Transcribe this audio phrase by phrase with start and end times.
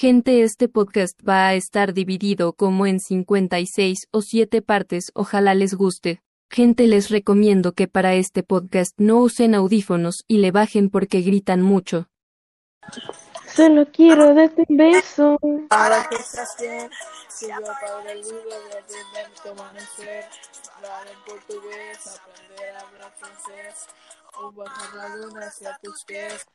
[0.00, 5.74] Gente, este podcast va a estar dividido como en 56 o 7 partes, ojalá les
[5.74, 6.22] guste.
[6.48, 11.62] Gente, les recomiendo que para este podcast no usen audífonos y le bajen porque gritan
[11.62, 12.06] mucho.
[13.52, 15.36] Solo quiero darte un beso.
[15.70, 16.88] Ahora que estás bien,
[17.28, 20.24] si yo para el libro de aprender tu amanecer,
[20.76, 23.88] hablar en portugués, aprender a hablar francés,
[24.40, 26.46] o bajar la luna hacia tus pies.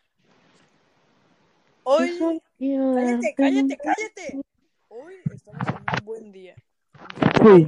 [1.85, 4.41] Hoy, cállate, cállate, cállate.
[4.87, 6.55] Hoy estamos en un buen día.
[7.41, 7.67] Sí.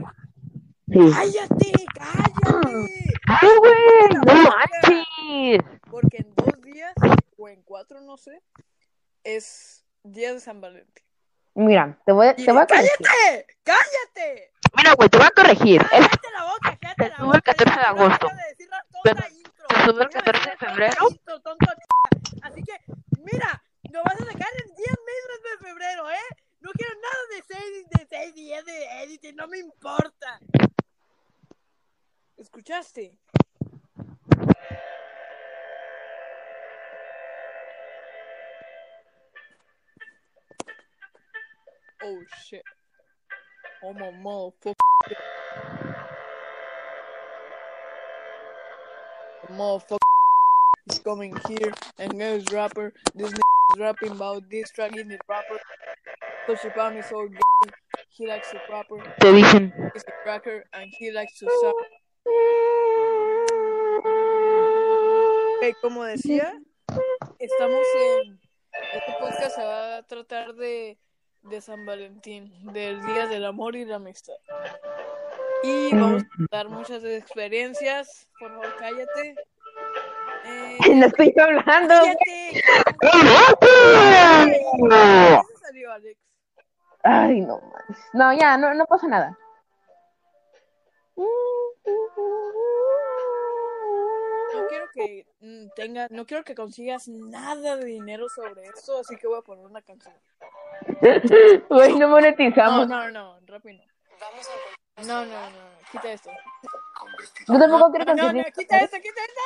[0.88, 1.00] Sí.
[1.12, 3.14] ¡Cállate, cállate!
[3.28, 4.10] ¡Ay, güey!
[4.26, 5.60] ¡No manches!
[5.90, 6.94] Porque en dos días,
[7.38, 8.42] o en cuatro, no sé,
[9.24, 11.04] es día de San Valentín.
[11.56, 12.92] Mira, te voy, te voy a corregir.
[13.00, 13.48] ¡Cállate!
[13.64, 14.52] ¡Cállate!
[14.78, 15.82] Mira, güey, te voy a corregir.
[15.90, 16.78] ¡Cállate la boca!
[16.80, 17.38] ¡Cállate la boca!
[17.38, 18.28] el 14 de agosto.
[42.08, 42.62] Oh shit.
[43.84, 44.76] Oh my motherfucker.
[49.42, 49.98] The motherfucker
[50.92, 52.94] is coming here and is rapper.
[53.16, 53.40] This is
[53.80, 55.60] rapping about this track in the rapper.
[56.46, 57.72] So she found me so gay.
[58.12, 59.02] He likes to rapper.
[59.20, 59.74] Te dicen.
[59.94, 61.76] He's a cracker and he likes to suck.
[65.58, 66.54] Ok, como decía,
[67.40, 68.40] estamos en.
[68.94, 70.98] Este podcast se va a tratar de,
[71.50, 74.34] de San Valentín, del Día del Amor y la Amistad.
[75.64, 78.28] Y vamos a dar muchas experiencias.
[78.40, 79.36] Por favor, cállate.
[80.46, 81.94] Eh, No estoy hablando.
[81.94, 82.64] cállate.
[83.60, 86.20] ¿Qué se salió, Alex?
[87.04, 88.06] Ay, no manches.
[88.14, 89.38] No, ya, no, no pasa nada.
[94.54, 95.26] No quiero que
[95.76, 99.66] tenga, no quiero que consigas nada de dinero sobre esto, así que voy a poner
[99.66, 100.16] una canción.
[101.70, 102.88] Güey, no No, monetizamos.
[102.88, 103.84] no, no, rápido.
[104.98, 105.58] No, no, no, no,
[105.92, 106.30] quita esto.
[107.48, 109.42] Yo tampoco quiero No, no, quita esto, quita esto.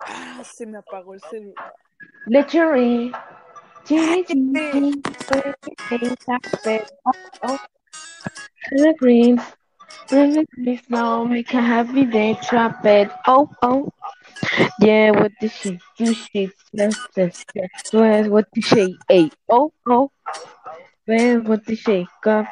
[0.00, 1.74] Ah, se me apagó el celular.
[2.26, 3.12] Lechery.
[3.84, 5.02] Chili, chili,
[8.68, 8.96] chili, chocolate.
[8.96, 8.96] Oh, oh.
[8.96, 9.42] The greens.
[10.08, 12.38] The greens now make a happy day.
[12.42, 13.10] Chop it.
[13.26, 13.90] Oh, oh.
[14.80, 15.80] Yeah, what the shit?
[15.98, 16.50] You shit.
[16.72, 17.70] Yes, yes, yes.
[17.92, 18.92] Where's what the shit?
[19.08, 20.10] Hey, oh, oh.
[21.06, 22.46] Where's what the shake up?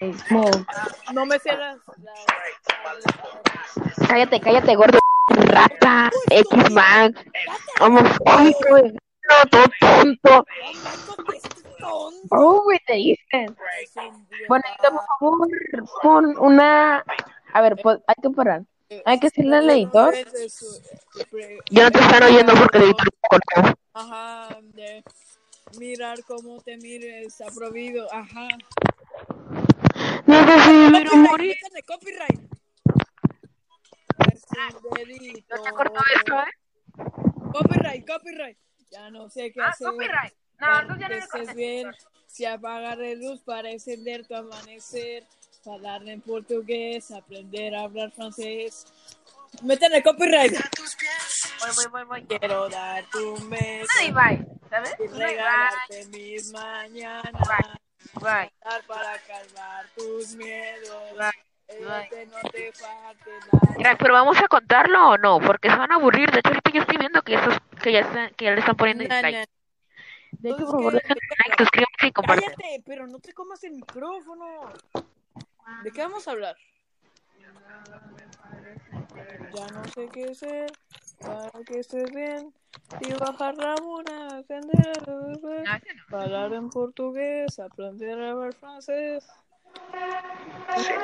[0.00, 0.66] Hey, smoke.
[1.12, 1.78] No me sé las.
[1.98, 2.24] las-
[4.08, 4.98] Cállate, cállate, gordo.
[5.28, 7.14] Rata, X-Man,
[7.80, 8.92] homofóbico,
[9.28, 10.46] no, todo tonto.
[12.30, 13.56] Oh, güey, te dicen.
[14.48, 15.48] Bueno, por favor,
[16.02, 17.04] pon una.
[17.52, 18.62] A ver, pues, hay que parar.
[19.04, 20.14] Hay que decirle al editor.
[21.70, 23.78] Ya no te están oyendo porque el editor cortó.
[23.94, 25.02] Ajá, de
[25.78, 28.48] mirar cómo te mires, está prohibido, ajá.
[30.26, 31.56] Necesito vivir o Copyright, morir.
[31.62, 32.40] métele copyright.
[35.50, 36.50] ¿No eh?
[37.52, 38.58] Copyright, copyright.
[38.94, 39.88] Ya no sé qué Ah, hacer.
[39.88, 40.32] copyright.
[40.60, 41.92] No, entonces ya que no estés bien,
[42.28, 45.24] si apagar la luz para encender tu amanecer,
[45.66, 48.86] hablar en portugués, aprender a hablar francés.
[49.62, 50.52] Métele copyright.
[50.52, 52.26] Voy, voy, voy, voy.
[52.26, 54.46] Quiero beso Ay, bye.
[54.70, 54.94] ¿Sabes?
[54.98, 55.26] y Bye, bye.
[55.26, 57.32] regalarte mis mañanas.
[58.20, 58.52] Bye.
[58.64, 61.16] Dar para calmar tus miedos.
[61.18, 61.30] Bye.
[61.80, 62.08] Bye.
[62.10, 62.36] que no
[63.98, 66.30] pero vamos a contarlo o no, porque se van a aburrir.
[66.30, 68.76] De hecho, ahorita yo estoy viendo que, esos, que, ya, están, que ya le están
[68.76, 69.20] poniendo na.
[69.20, 69.46] De hecho,
[70.42, 72.54] Entonces, por favor, dejen Like, suscríbanse y compartan.
[72.56, 74.72] Cállate, pero no te comas el micrófono.
[75.82, 76.56] ¿De qué vamos a hablar?
[79.52, 80.72] Ya no sé qué hacer
[81.20, 82.54] para que estés bien.
[83.00, 84.00] Y bajar la No,
[85.32, 86.18] ese no.
[86.18, 89.28] hablar en portugués, aprender a hablar francés.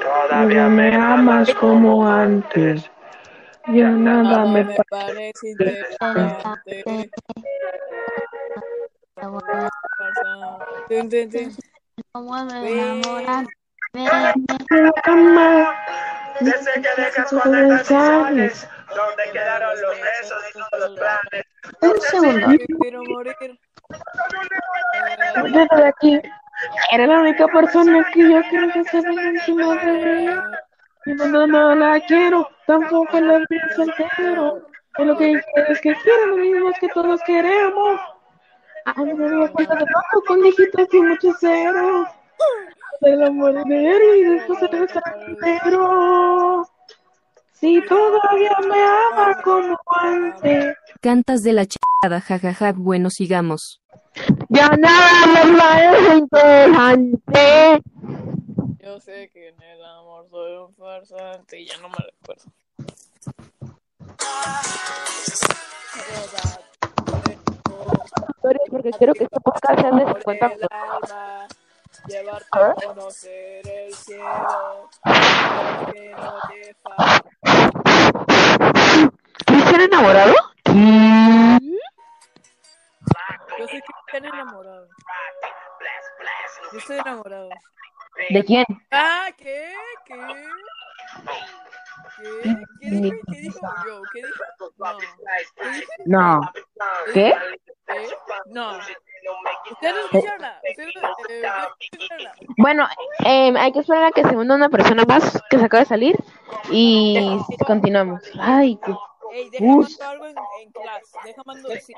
[0.02, 2.90] Todavía me amas como antes.
[3.68, 6.82] Ya nada Nada me me pa- parece interesante.
[15.04, 15.74] Cama.
[16.40, 21.44] Desde que dejas canciones, donde quedaron los besos y todos los planes.
[21.82, 22.48] Un segundo.
[22.48, 23.36] Vivir o morir.
[25.52, 26.20] De aquí.
[26.92, 31.14] Era la única persona que yo creo que se ve encima de mí.
[31.16, 34.66] No, no, no la quiero, tampoco entero.
[34.98, 38.00] Es lo que quieres que quiero, lo mismo que todos queremos.
[38.86, 42.08] Ah, no me cuenta de todo con dígitos y muchos ceros.
[43.00, 46.68] El amor de él y después el extranjero.
[47.52, 50.76] Si todavía me ama como antes.
[51.00, 53.82] Cantas de la chingada, jajaja, bueno, sigamos.
[54.48, 57.82] Ya nada más es interesante.
[58.82, 62.59] Yo sé que en el amor soy un farsante y ya no me recuerdo.
[68.70, 71.46] Porque quiero que este podcast sea de 50 Por el alma,
[72.06, 74.88] Llevarte a conocer el cielo.
[75.92, 76.76] que no te.
[79.46, 80.34] ¿Cristian enamorado?
[83.58, 84.88] Yo sé que están enamorados.
[86.72, 87.48] Yo estoy enamorado.
[88.30, 88.64] ¿De quién?
[88.90, 89.72] Ah, ¿qué?
[90.06, 90.14] ¿Qué?
[92.42, 92.56] ¿Qué?
[92.80, 93.20] ¿Qué dijo?
[93.30, 94.02] ¿Qué dijo yo?
[94.12, 94.44] ¿Qué dijo?
[96.06, 96.40] No.
[97.12, 97.34] ¿Qué?
[97.34, 97.34] No.
[97.34, 97.34] ¿Qué?
[97.86, 98.08] ¿Qué?
[98.46, 98.78] No.
[99.70, 100.60] Ustedes no escucharon nada.
[100.68, 102.34] Ustedes no eh, nada.
[102.56, 102.88] Bueno,
[103.24, 105.88] eh, hay que esperar a que se una una persona más que se acaba de
[105.88, 106.16] salir
[106.70, 108.22] y continuamos.
[108.38, 108.94] Ay, qué...
[109.32, 109.98] Ey, deja Us.
[110.00, 111.18] mando algo en, en clase.
[111.24, 111.96] Deja mando decir.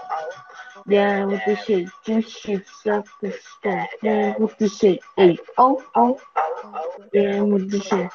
[0.88, 1.88] Yeah, with the shake.
[2.06, 3.90] Just shake up the stuff.
[4.02, 5.02] Yeah, with the shake.
[5.18, 6.20] Hey, oh, oh.
[7.14, 8.12] Yeah, with the shake.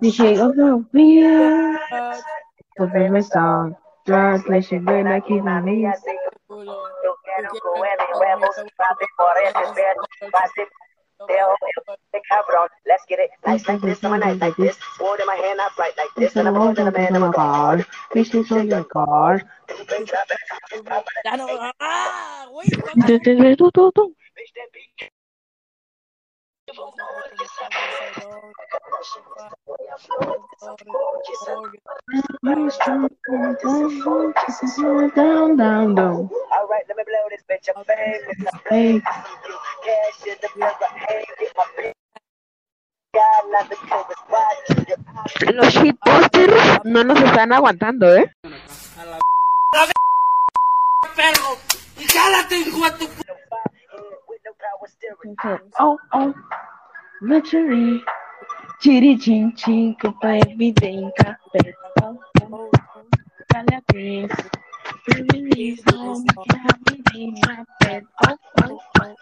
[0.00, 1.76] The shake of the wheel.
[1.92, 2.20] Ah,
[2.78, 3.76] The famous song.
[4.06, 5.94] Translation, when I keep my knees.
[7.60, 7.76] Culo.
[7.76, 10.62] Yo quiero huevos, papi, por ese perro, papi,
[11.28, 11.54] Deo,
[11.86, 12.68] este cabrón.
[12.84, 13.30] Let's get it.
[13.46, 14.76] Nice like this, summer night like this.
[14.96, 16.36] Sword in my hand, I fight like this.
[16.36, 17.86] And I'm more than a man in my car.
[18.12, 19.42] Fishes on your car.
[21.24, 21.46] Ya no.
[21.80, 22.46] ¡Ah!
[22.50, 23.06] Güey, ¿cuándo?
[35.14, 36.30] Down, down, down.
[36.50, 37.68] All right, let me blow this bitch.
[38.70, 40.48] Hey, cash in the.
[41.08, 41.64] Hey, get my
[45.44, 48.32] your Los shitposters no nos están aguantando, ¿eh?
[51.14, 51.58] perro!
[51.98, 53.08] ¡Y jálate, hijo de tu
[55.78, 56.34] Oh, oh.
[57.20, 58.02] Luxury.
[58.80, 61.74] Chiri chin chin, que baby de café.
[62.02, 62.70] Oh, oh.
[63.48, 64.32] Cala greens.
[65.06, 68.02] Baby, no me happy de café.
[68.26, 69.16] Oh, oh, oh.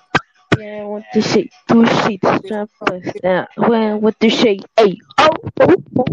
[0.59, 3.47] Yeah, what the shit, two sheets, drop us down.
[3.57, 5.29] Well, what the shit, hey, oh,
[5.61, 6.05] oh, oh.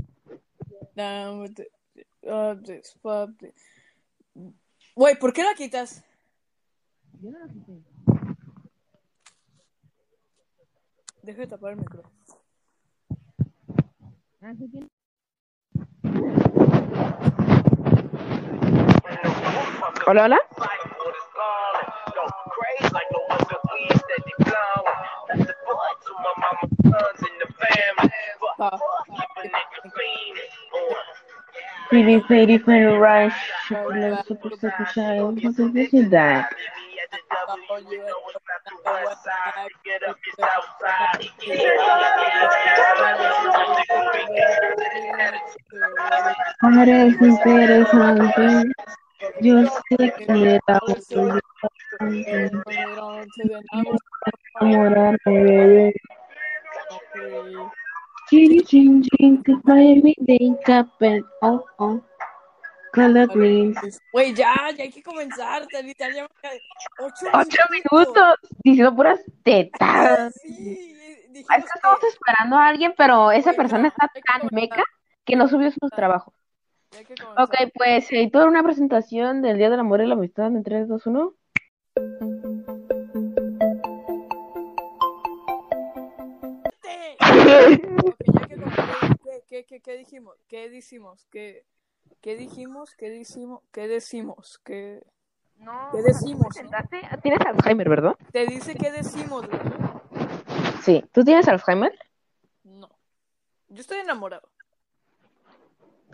[0.95, 3.53] Down with the- uh, this, fuck this.
[4.95, 6.01] Güey, ¿por qué la quitas?
[7.19, 7.47] Deja
[11.27, 12.15] Deje tapar el micrófono.
[14.41, 14.88] Así que...
[20.07, 20.39] Hola, hola.
[31.90, 33.33] Pretty, pretty, pretty rush.
[33.68, 36.49] Super, super, super, super, super, super,
[37.47, 37.63] shy.
[46.61, 47.47] What is this that?
[47.47, 48.71] Parece interesante.
[49.42, 50.80] Yo sé que era
[52.01, 52.25] muy
[54.59, 55.94] enamorarme, bebé.
[58.30, 61.23] Ching, ching, ching, goodbye, mi day, capel.
[61.42, 62.06] Oh, oh.
[62.97, 63.75] Color green.
[64.11, 65.68] Güey, ya, ya hay que comenzar.
[65.71, 66.27] Ya
[66.99, 70.33] ocho, Ocho minutos diciendo puras tetas.
[70.42, 70.95] Sí,
[71.31, 74.83] Es dijimos que estamos esperando a alguien, pero esa persona está tan meca
[75.25, 76.33] que no subió sus trabajos.
[77.37, 81.06] Ok, pues toda una presentación del Día del Amor y la Amistad en 3, 2,
[81.06, 81.33] 1.
[86.73, 87.75] Ok,
[88.33, 88.71] ya que comenzar,
[89.23, 90.35] ¿qué, qué, qué, qué dijimos?
[90.47, 91.27] ¿Qué dijimos?
[91.30, 91.63] ¿Qué,
[92.28, 92.94] qué dijimos?
[92.96, 93.62] ¿Qué decimos?
[93.72, 94.60] ¿Qué decimos?
[94.66, 95.02] ¿Qué
[95.60, 96.48] No, ¿Qué decimos?
[97.22, 98.16] Tienes Alzheimer, ¿verdad?
[98.34, 99.62] te dice qué decimos, güey?
[100.81, 101.06] Sí.
[101.14, 101.98] ¿Tú tienes Alzheimer?
[102.66, 102.90] No.
[103.69, 104.50] Yo estoy enamorado.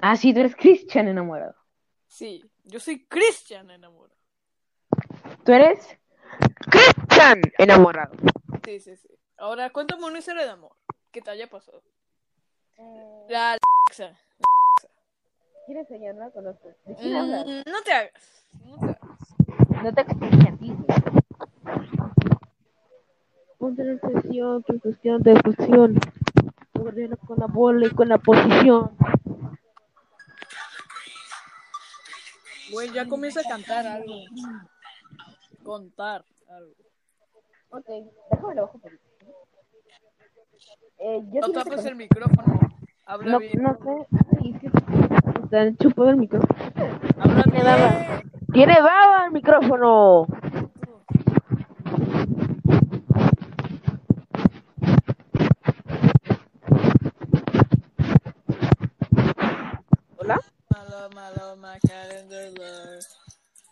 [0.04, 1.56] Ah, sí, tú eres Christian enamorado.
[2.06, 4.20] Sí, yo soy Christian enamorado.
[5.44, 5.98] Tú eres
[6.70, 8.14] Christian enamorado.
[8.64, 9.10] Sí, sí, sí.
[9.38, 10.76] Ahora cuéntame una historia de amor
[11.12, 11.82] que te haya pasado.
[12.78, 14.16] Eh, La Alexa.
[15.66, 16.16] ¿Quieres enseñar?
[16.16, 16.70] No la conozco.
[16.86, 17.46] ¿De quién hablas?
[17.46, 18.46] Mm, no te hagas.
[18.66, 19.84] No te hagas.
[19.84, 20.76] No te explique a ti.
[23.58, 26.00] Ponte en presión, tu cuestión de fusión.
[26.74, 28.96] Ordena con la bola y con la posición.
[32.72, 34.14] Güey, ya comienza a cantar algo.
[35.64, 36.74] Contar algo.
[37.70, 37.86] Ok,
[38.32, 38.92] déjame lo bajo por
[41.00, 42.60] eh, yo No tapes el micrófono.
[43.06, 43.62] Habla No, bien.
[43.62, 44.08] no sé.
[45.54, 46.56] Está chupado el micrófono.
[47.44, 48.24] Tiene baba.
[48.52, 50.26] ¡Tiene baba el micrófono!
[60.18, 60.42] ¿Hola?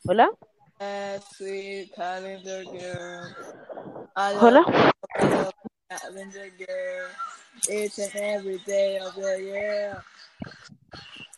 [0.06, 0.30] ¿Hola?
[0.30, 0.38] Love
[4.40, 4.64] ¿Hola?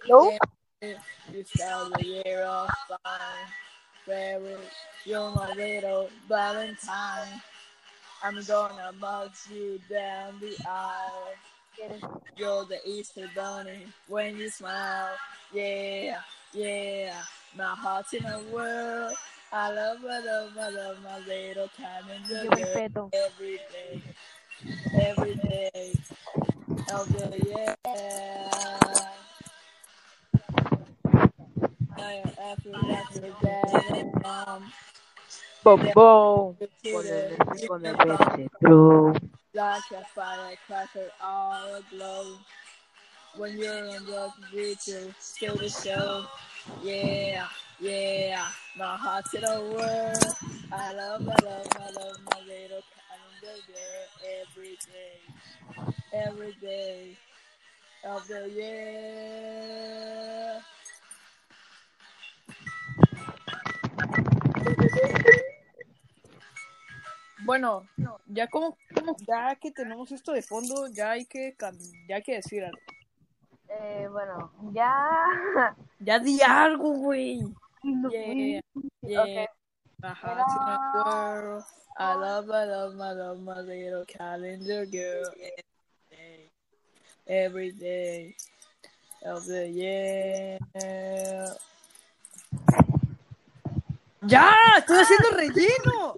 [0.06, 1.00] I love my calendar girl.
[1.34, 1.94] Each and every day of the year.
[1.94, 1.94] ¿Hello?
[1.94, 3.48] You start the year off fine.
[4.06, 4.58] Very,
[5.06, 7.42] you're my little Valentine.
[8.24, 11.34] I'm gonna box you down the aisle.
[12.38, 15.10] You're the Easter bunny when you smile.
[15.54, 16.20] Yeah,
[16.54, 17.14] yeah.
[17.56, 19.14] My heart's in a whirl.
[19.52, 23.10] I love, I love, I love my little girl.
[23.14, 24.02] Every day,
[24.94, 25.94] every day
[26.92, 27.76] of the year.
[31.98, 32.04] To
[37.68, 38.50] Con the Messi,
[39.54, 42.38] like a firecracker all aglow.
[43.38, 44.06] When you're in
[45.20, 46.26] still the show.
[46.84, 47.48] Yeah,
[47.80, 48.48] yeah,
[48.78, 50.14] my heart's in a whirl.
[50.72, 52.82] I love, I love, I love my little
[53.68, 54.08] girl
[54.42, 55.20] every day,
[56.14, 57.18] every day
[58.06, 60.62] of the year.
[67.46, 67.86] Bueno,
[68.28, 68.78] ya como,
[69.28, 71.56] ya que tenemos esto de fondo, ya hay que,
[72.08, 72.80] ya hay que decir algo.
[73.70, 75.76] Eh, bueno, ya.
[76.00, 77.40] Ya di algo, güey.
[78.12, 78.62] Yeah,
[79.02, 79.48] yeah.
[80.02, 81.66] My heart's in a whirl.
[81.98, 85.24] I love, I love, I love my little calendar girl.
[85.40, 86.50] Every day,
[87.26, 88.36] every day
[89.24, 90.60] of the year.
[94.24, 94.54] ¡Ya!
[94.78, 96.16] ¡Estoy haciendo relleno!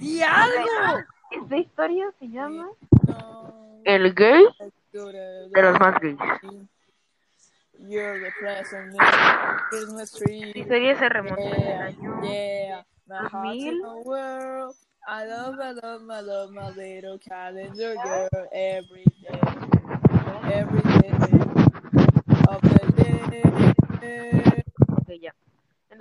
[0.00, 1.04] ¡Di algo!
[1.30, 2.68] Esta historia se llama
[3.06, 4.44] No, El gay
[4.92, 6.16] de los más gays.
[7.80, 10.50] You're the present in the Christmas tree.
[10.50, 13.82] Esta historia se remonta al Yeah, año yeah, my heart's in 2000.
[13.82, 14.74] the world.
[15.06, 19.40] I love, I love, I love my little calendar girl every day,
[20.52, 21.08] every day
[22.48, 22.60] of
[22.96, 23.08] the
[24.02, 24.64] year.
[24.90, 25.34] Ok, ya.
[25.90, 25.98] En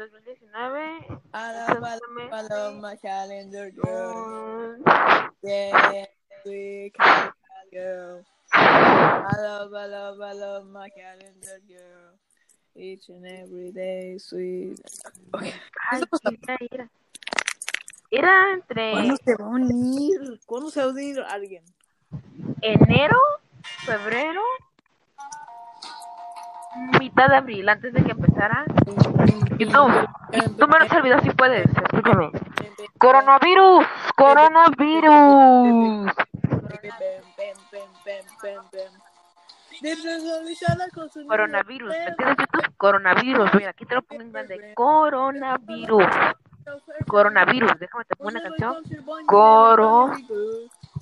[1.38, 1.38] 2019.
[1.38, 4.78] I love, I love, I love my calendar girl.
[5.44, 6.06] Yeah,
[6.44, 7.34] sweet calendar
[7.72, 8.26] girl.
[8.54, 12.18] I love, I love, I love my calendar girl.
[12.76, 14.80] Each and every day, sweet.
[15.34, 15.54] Okay.
[15.92, 16.02] Ay.
[18.10, 20.40] Era entre ¿Cuándo se va a unir?
[20.46, 21.64] ¿Cuándo se va a unir alguien?
[22.62, 23.20] enero,
[23.86, 24.42] febrero,
[27.00, 28.66] mitad de abril, antes de que empezara.
[29.58, 30.08] YouTube,
[30.58, 32.32] tú menos el video si puedes, escúchame.
[32.98, 36.12] Coronavirus, coronavirus.
[41.28, 41.94] Coronavirus.
[42.78, 44.74] Coronavirus, mira, aquí te lo pongo en.
[44.76, 46.06] Coronavirus.
[47.08, 48.76] Coronavirus, déjame te pongo una canción.
[49.26, 50.12] Coro.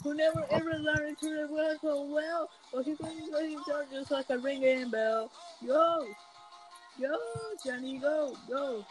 [0.05, 4.29] Who never ever learned to the world so well, but he's going to just like
[4.29, 5.31] a ringing bell.
[5.65, 6.05] Yo,
[7.00, 7.09] yo,
[7.65, 8.85] Johnny, go, go.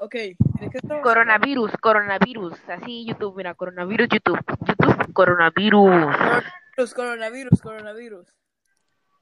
[0.00, 0.36] Ok, ¿de
[0.70, 2.52] qué estamos Coronavirus, coronavirus.
[2.68, 4.38] Así YouTube, mira, coronavirus, YouTube.
[4.60, 6.44] YouTube, coronavirus.
[6.76, 8.34] Coronavirus, coronavirus, coronavirus.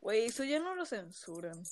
[0.01, 1.63] Güey, eso ya no lo censuran.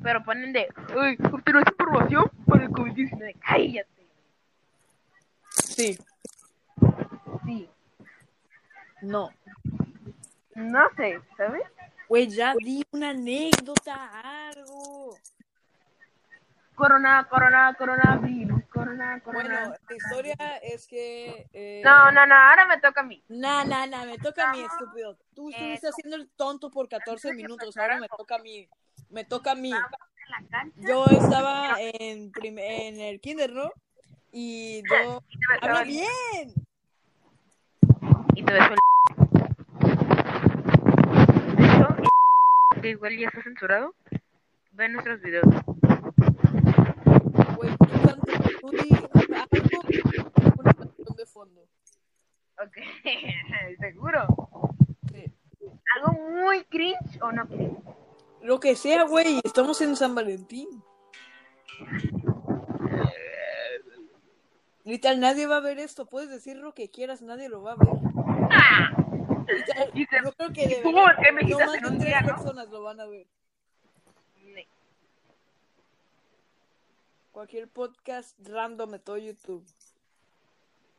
[0.00, 3.34] Pero ponen de, uy, obtener información para el COVID-19.
[3.40, 4.06] Cállate.
[5.50, 5.98] Sí,
[7.46, 7.68] Sí.
[9.06, 9.30] No.
[10.54, 11.62] No sé, ¿sabes?
[12.08, 15.16] Güey, ya di una anécdota, algo.
[16.74, 19.68] Corona, corona, coronavirus, corona, Bueno, corona.
[19.88, 21.46] la historia es que.
[21.52, 21.82] Eh...
[21.84, 23.22] No, no, no, ahora me toca a mí.
[23.28, 25.16] Nah, nah, nah, me toca a mí, estúpido.
[25.34, 28.68] Tú estuviste haciendo el tonto por 14 minutos, ahora me toca a mí.
[29.10, 29.72] Me toca a mí.
[30.76, 33.70] Yo estaba en, en el kinder, ¿no?
[34.32, 35.22] Y yo...
[35.62, 36.66] ¡Habla bien!
[38.36, 38.76] y te besó el
[41.56, 41.88] De hecho,
[42.86, 43.96] que igual ya está censurado,
[44.70, 45.46] ve nuestros videos.
[47.56, 51.62] Güey, tú canta, tú di algo, una canción de fondo.
[52.62, 52.76] Ok,
[53.80, 54.26] seguro.
[55.12, 55.24] Sí.
[55.96, 57.76] Algo muy cringe o no cringe.
[58.42, 60.68] Lo que sea, güey, estamos en San Valentín.
[64.84, 66.06] Literal, nadie va a ver esto.
[66.06, 69.05] Puedes decir lo que quieras, nadie lo va a ver.
[69.94, 72.08] Y se- yo creo que ¿Cómo verdad, que me no más en de un tres
[72.08, 72.34] día, no?
[72.34, 73.26] personas lo van a ver.
[77.32, 79.62] Cualquier podcast random de todo YouTube.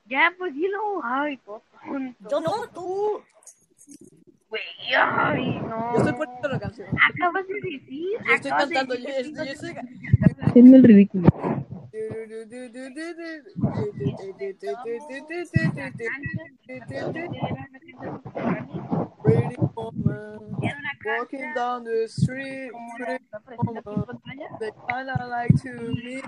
[0.05, 1.01] Ya, pues dilo.
[1.03, 2.29] Ay, por tonto.
[2.29, 3.21] Yo no, tú.
[4.49, 4.61] Güey,
[4.95, 5.93] ay, no.
[5.93, 6.87] Yo estoy poniendo la canción.
[7.13, 8.09] Acabas de decir.
[8.23, 8.95] Yo estoy acabas de cantando.
[8.95, 9.75] Yo, decir yo, que estoy...
[10.41, 11.27] Haciendo el ridículo.
[19.23, 20.55] Pretty woman,
[21.05, 23.23] walking down the street, pretty
[23.63, 24.05] woman,
[24.59, 25.71] they kinda like to
[26.03, 26.23] meet.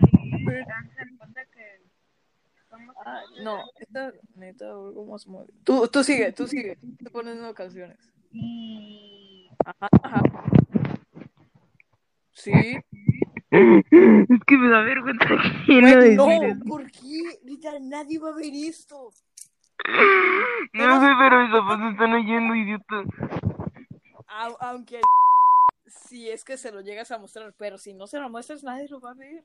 [3.06, 5.54] Ah, no, esta neta, algo más movido.
[5.64, 6.78] Tú, tú sigue, tú sigue.
[6.98, 7.98] Estoy poniendo canciones.
[8.32, 10.22] Y Ajá, ajá.
[12.32, 12.80] Sí.
[14.32, 15.26] Es que me da vergüenza
[15.66, 17.40] que Güey, no, ¿por qué?
[17.44, 19.10] Literal, nadie va a ver esto.
[20.74, 23.04] No sé, pero mis zapatos están oyendo, idiota.
[24.28, 25.02] Au- aunque
[25.88, 28.88] si es que se lo llegas a mostrar, pero si no se lo muestras, nadie
[28.90, 29.44] lo va a ver.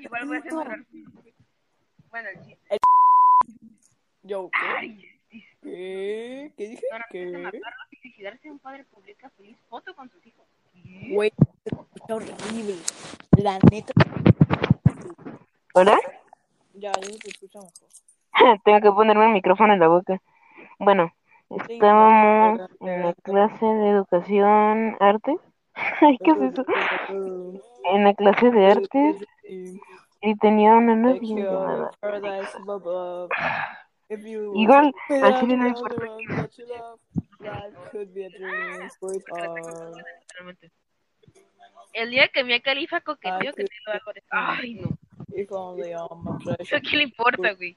[0.00, 0.86] Igual voy a censurar.
[2.10, 2.76] Bueno, el chiste.
[4.22, 4.58] Yo, ¿qué?
[4.78, 5.04] Ay,
[5.62, 6.52] ¿Qué?
[6.56, 6.82] ¿Qué dije?
[6.92, 7.22] ahora ¿Qué?
[7.22, 10.46] empiezan a matarlos y suicidarse un padre publica feliz foto con sus hijos.
[11.10, 11.32] Güey,
[12.08, 12.76] horrible.
[13.36, 13.92] La neta.
[15.74, 15.98] ¿Hola?
[16.74, 18.60] Ya, ya se escucha mejor.
[18.64, 20.20] Tengo que ponerme el micrófono en la boca.
[20.78, 21.12] Bueno,
[21.68, 25.36] estábamos en la clase de educación artes.
[26.00, 26.64] Ay, ¿qué es eso?
[27.92, 29.16] En la clase de artes
[30.22, 31.90] y tenía una novia llamada.
[34.54, 36.06] Igual, al chile no importa
[41.94, 44.22] El día que Mia Khalifa coqueteó, que te lo hago de...
[44.30, 44.90] Ay, no.
[45.36, 47.74] If only all my ¿Eso pleasure qué le importa, güey?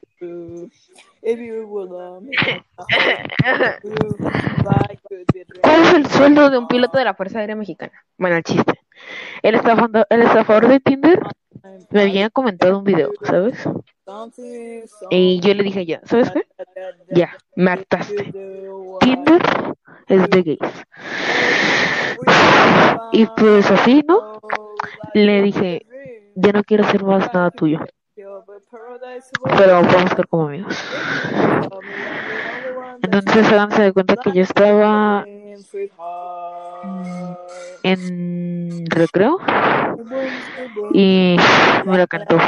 [1.22, 2.36] If you would love me.
[5.62, 8.04] ¿Cuál es el sueldo de un piloto de la Fuerza Aérea Mexicana?
[8.16, 8.74] Bueno, el chiste.
[9.42, 11.20] El estafador, el estafador de Tinder
[11.90, 13.68] me había comentado un video, ¿sabes?
[15.10, 16.42] Y yo le dije ya, ¿sabes qué?
[17.10, 18.32] Ya, me hartaste.
[19.00, 19.42] Tinder
[20.06, 20.84] es de gays.
[23.12, 24.40] Y pues así, ¿no?
[25.14, 25.86] Le dije,
[26.34, 27.80] ya no quiero hacer más nada tuyo.
[28.14, 30.76] Pero vamos a estar como amigos.
[33.02, 35.24] Entonces háganse de cuenta que yo estaba
[37.82, 39.38] en recreo
[40.92, 41.36] y
[41.84, 42.38] me la cantó.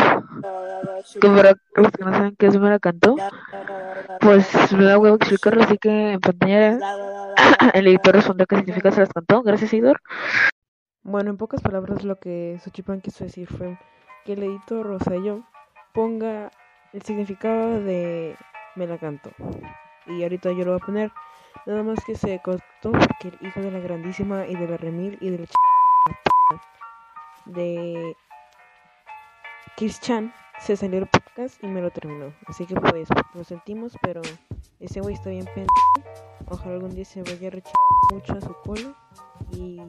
[1.21, 3.17] Que para los que no saben qué es me la cantó,
[4.21, 6.79] pues me da huevo explicarlo, así que en pantalla
[7.75, 9.43] el editor respondió qué significa se las cantó.
[9.43, 10.01] Gracias, editor.
[11.03, 13.79] Bueno, en pocas palabras lo que Xochipán quiso decir fue
[14.25, 15.41] que el editor, yo,
[15.95, 16.51] ponga
[16.93, 18.37] el significado de
[18.77, 19.31] me la canto.
[20.07, 21.13] Y ahorita yo lo voy a poner.
[21.67, 25.19] Nada más que se cortó porque el hijo de la grandísima y de la remil
[25.21, 25.53] y de la ch...
[27.47, 28.17] de
[29.77, 32.35] Kiss Chan se salió el podcast y me lo terminó.
[32.47, 34.21] Así que pues lo sentimos, pero
[34.79, 35.71] ese güey está bien pendejo.
[36.49, 37.75] Ojalá algún día se vaya a rechazar
[38.13, 38.95] mucho a su culo
[39.53, 39.81] y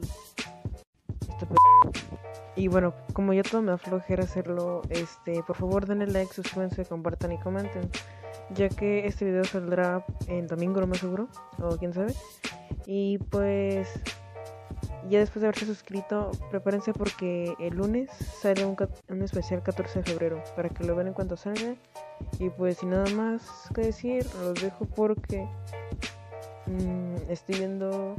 [2.54, 6.84] Y bueno, como ya todo me da flojera hacerlo, este, por favor denle like, suscríbanse,
[6.84, 7.90] compartan y comenten,
[8.50, 11.28] ya que este video saldrá en domingo, lo más seguro,
[11.58, 12.14] o quién sabe.
[12.86, 13.88] Y pues,
[15.08, 18.76] ya después de haberse suscrito, prepárense porque el lunes sale un,
[19.08, 21.74] un especial 14 de febrero, para que lo vean en cuanto salga.
[22.38, 23.42] Y pues, sin nada más
[23.74, 25.46] que decir, los dejo porque
[26.66, 28.16] mm, estoy viendo